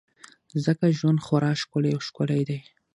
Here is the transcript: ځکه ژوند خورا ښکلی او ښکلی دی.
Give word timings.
ځکه 0.65 0.85
ژوند 0.97 1.19
خورا 1.25 1.51
ښکلی 1.61 1.91
او 1.95 2.01
ښکلی 2.07 2.41
دی. 2.49 2.59